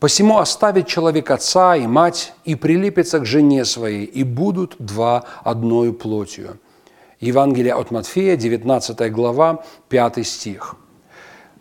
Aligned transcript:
«Посему 0.00 0.38
оставит 0.38 0.86
человек 0.86 1.30
отца 1.30 1.76
и 1.76 1.86
мать, 1.86 2.32
и 2.44 2.54
прилепится 2.54 3.18
к 3.18 3.26
жене 3.26 3.64
своей, 3.64 4.04
и 4.04 4.22
будут 4.24 4.76
два 4.78 5.24
одною 5.42 5.92
плотью». 5.92 6.58
Евангелие 7.20 7.74
от 7.74 7.90
Матфея, 7.90 8.36
19 8.36 9.10
глава, 9.12 9.64
5 9.88 10.24
стих. 10.24 10.76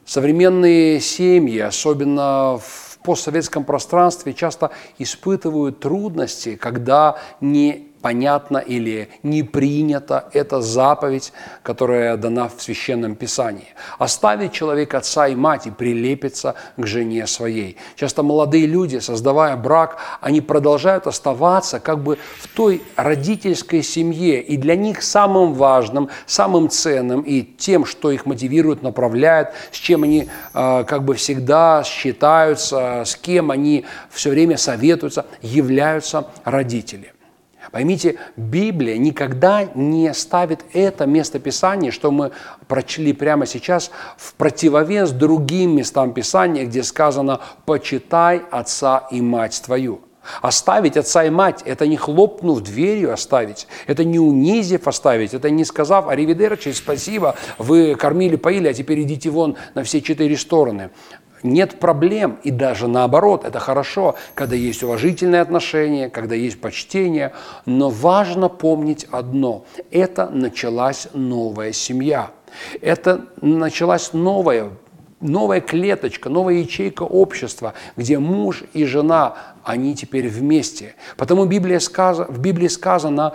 Современные 0.06 1.00
семьи, 1.00 1.60
особенно 1.60 2.60
в 2.62 3.00
постсоветском 3.04 3.64
пространстве, 3.64 4.34
часто 4.34 4.70
испытывают 5.00 5.80
трудности, 5.80 6.56
когда 6.56 7.18
не 7.42 7.88
понятно 8.08 8.60
или 8.60 9.10
не 9.22 9.44
принята 9.44 10.30
эта 10.32 10.62
заповедь, 10.62 11.34
которая 11.62 12.16
дана 12.16 12.48
в 12.48 12.62
Священном 12.62 13.16
Писании. 13.16 13.68
Оставить 14.00 14.54
человек 14.54 14.94
отца 14.94 15.28
и 15.28 15.36
мать 15.36 15.68
и 15.68 15.72
прилепиться 15.72 16.56
к 16.78 16.88
жене 16.88 17.28
своей. 17.28 17.76
Часто 17.98 18.24
молодые 18.24 18.66
люди, 18.66 19.00
создавая 19.00 19.58
брак, 19.58 19.98
они 20.22 20.40
продолжают 20.40 21.06
оставаться 21.06 21.82
как 21.82 22.02
бы 22.02 22.18
в 22.40 22.48
той 22.48 22.82
родительской 22.96 23.84
семье. 23.84 24.42
И 24.42 24.56
для 24.56 24.78
них 24.78 25.04
самым 25.04 25.54
важным, 25.54 26.10
самым 26.26 26.70
ценным 26.70 27.24
и 27.24 27.42
тем, 27.42 27.86
что 27.86 28.12
их 28.12 28.26
мотивирует, 28.26 28.84
направляет, 28.84 29.50
с 29.72 29.76
чем 29.76 30.04
они 30.04 30.30
э, 30.54 30.84
как 30.88 31.04
бы 31.04 31.16
всегда 31.16 31.84
считаются, 31.84 33.04
с 33.06 33.18
кем 33.18 33.52
они 33.52 33.84
все 34.10 34.30
время 34.30 34.56
советуются, 34.58 35.26
являются 35.42 36.28
родители. 36.46 37.12
Поймите, 37.72 38.18
Библия 38.36 38.98
никогда 38.98 39.66
не 39.76 40.14
ставит 40.14 40.64
это 40.74 41.06
место 41.06 41.40
Писания, 41.40 41.92
что 41.92 42.12
мы 42.12 42.32
прочли 42.68 43.14
прямо 43.14 43.46
сейчас, 43.46 43.92
в 44.18 44.34
противовес 44.36 45.12
другим 45.12 45.76
местам 45.76 46.14
Писания, 46.14 46.66
где 46.66 46.84
сказано 46.84 47.42
«почитай 47.66 48.42
отца 48.52 49.08
и 49.12 49.22
мать 49.22 49.62
твою». 49.66 50.02
Оставить 50.42 50.98
отца 50.98 51.24
и 51.24 51.30
мать– 51.30 51.62
это 51.66 51.88
не 51.88 51.96
хлопнув 51.96 52.62
дверью 52.62 53.14
оставить, 53.14 53.68
это 53.86 54.04
не 54.04 54.20
унизив 54.20 54.88
оставить, 54.88 55.34
это 55.34 55.50
не 55.50 55.64
сказав 55.64 56.08
«Аривидерчи, 56.10 56.74
спасибо, 56.74 57.36
вы 57.58 57.96
кормили, 57.96 58.36
поили, 58.36 58.68
а 58.68 58.74
теперь 58.74 59.02
идите 59.04 59.30
вон 59.30 59.56
на 59.74 59.84
все 59.84 60.02
четыре 60.02 60.38
стороны» 60.38 60.90
нет 61.44 61.80
проблем, 61.80 62.40
и 62.44 62.52
даже 62.52 62.88
наоборот, 62.88 63.46
это 63.46 63.60
хорошо, 63.60 64.16
когда 64.34 64.56
есть 64.56 64.84
уважительные 64.84 65.42
отношения, 65.42 66.10
когда 66.10 66.36
есть 66.36 66.60
почтение, 66.60 67.34
но 67.66 67.90
важно 67.90 68.50
помнить 68.50 69.06
одно– 69.12 69.66
это 69.92 70.30
началась 70.30 71.08
новая 71.14 71.72
семья, 71.72 72.32
это 72.82 73.26
началась 73.42 74.14
новая 74.14 74.72
новая 75.20 75.62
клеточка, 75.62 76.30
новая 76.30 76.56
ячейка 76.56 77.02
общества, 77.04 77.74
где 77.96 78.20
муж 78.20 78.64
и 78.74 78.86
жена, 78.86 79.36
они 79.64 79.96
теперь 79.96 80.28
вместе. 80.28 80.94
Потому 81.18 81.46
Библия 81.46 81.80
сказано, 81.80 82.32
в 82.32 82.40
Библии 82.40 82.68
сказано, 82.68 83.34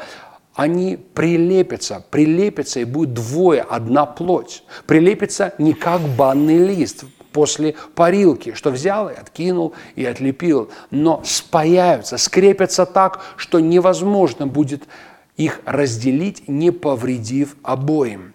они 0.54 0.96
прилепятся, 0.96 2.04
прилепятся 2.10 2.80
и 2.80 2.84
будет 2.84 3.14
двое, 3.14 3.62
одна 3.62 4.06
плоть. 4.06 4.64
Прилепится 4.86 5.54
не 5.58 5.72
как 5.72 6.00
банный 6.00 6.58
лист, 6.58 7.04
после 7.32 7.74
парилки, 7.94 8.54
что 8.54 8.70
взял 8.70 9.08
и 9.08 9.14
откинул 9.14 9.74
и 9.96 10.04
отлепил, 10.04 10.70
но 10.90 11.22
спаяются, 11.24 12.18
скрепятся 12.18 12.86
так, 12.86 13.20
что 13.36 13.60
невозможно 13.60 14.46
будет 14.46 14.84
их 15.36 15.60
разделить, 15.64 16.48
не 16.48 16.70
повредив 16.70 17.56
обоим. 17.62 18.34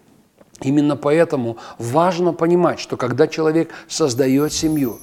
Именно 0.62 0.96
поэтому 0.98 1.58
важно 1.78 2.34
понимать, 2.34 2.80
что 2.80 2.98
когда 2.98 3.28
человек 3.28 3.70
создает 3.88 4.54
семью, 4.54 5.00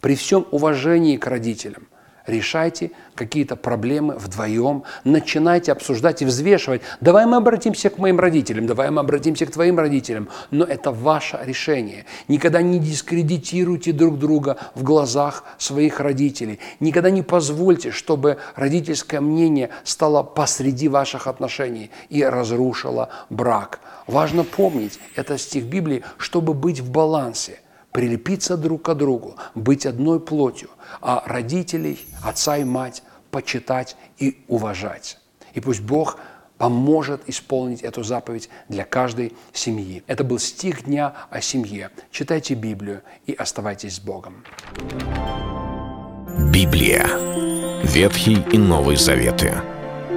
при 0.00 0.14
всем 0.16 0.46
уважении 0.50 1.16
к 1.16 1.26
родителям, 1.26 1.86
решайте 2.26 2.90
какие-то 3.14 3.56
проблемы 3.56 4.14
вдвоем, 4.16 4.84
начинайте 5.04 5.72
обсуждать 5.72 6.22
и 6.22 6.24
взвешивать. 6.24 6.82
Давай 7.00 7.26
мы 7.26 7.36
обратимся 7.36 7.90
к 7.90 7.98
моим 7.98 8.18
родителям, 8.18 8.66
давай 8.66 8.90
мы 8.90 9.00
обратимся 9.00 9.46
к 9.46 9.50
твоим 9.50 9.78
родителям, 9.78 10.28
но 10.50 10.64
это 10.64 10.90
ваше 10.90 11.38
решение. 11.44 12.06
Никогда 12.28 12.62
не 12.62 12.78
дискредитируйте 12.78 13.92
друг 13.92 14.18
друга 14.18 14.56
в 14.74 14.82
глазах 14.82 15.44
своих 15.58 16.00
родителей. 16.00 16.58
Никогда 16.80 17.10
не 17.10 17.22
позвольте, 17.22 17.90
чтобы 17.90 18.38
родительское 18.54 19.20
мнение 19.20 19.70
стало 19.84 20.22
посреди 20.22 20.88
ваших 20.88 21.26
отношений 21.26 21.90
и 22.08 22.24
разрушило 22.24 23.10
брак. 23.30 23.80
Важно 24.06 24.44
помнить, 24.44 24.98
это 25.16 25.38
стих 25.38 25.64
Библии, 25.64 26.02
чтобы 26.18 26.54
быть 26.54 26.80
в 26.80 26.90
балансе– 26.90 27.58
прилепиться 27.92 28.56
друг 28.56 28.82
к 28.82 28.94
другу, 28.94 29.36
быть 29.54 29.86
одной 29.86 30.18
плотью, 30.18 30.70
а 31.00 31.22
родителей, 31.26 32.00
отца 32.22 32.56
и 32.56 32.64
мать 32.64 33.02
почитать 33.30 33.96
и 34.18 34.44
уважать. 34.48 35.18
И 35.54 35.60
пусть 35.60 35.80
Бог 35.80 36.18
поможет 36.58 37.22
исполнить 37.26 37.82
эту 37.82 38.04
заповедь 38.04 38.48
для 38.68 38.84
каждой 38.84 39.32
семьи. 39.52 40.04
Это 40.06 40.22
был 40.22 40.38
стих 40.38 40.84
дня 40.84 41.14
о 41.30 41.40
семье. 41.40 41.90
Читайте 42.10 42.54
Библию 42.54 43.02
и 43.26 43.32
оставайтесь 43.32 43.96
с 43.96 44.00
Богом. 44.00 44.44
Библия. 46.52 47.08
Ветхий 47.82 48.44
и 48.52 48.58
Новый 48.58 48.96
Заветы. 48.96 49.71